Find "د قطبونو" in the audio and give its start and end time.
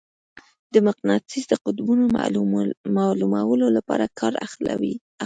1.49-2.03